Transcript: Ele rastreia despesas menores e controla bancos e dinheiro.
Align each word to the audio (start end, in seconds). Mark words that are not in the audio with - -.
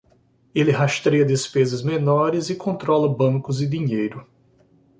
Ele 0.55 0.71
rastreia 0.71 1.23
despesas 1.23 1.83
menores 1.83 2.49
e 2.49 2.55
controla 2.55 3.07
bancos 3.07 3.61
e 3.61 3.67
dinheiro. 3.67 4.25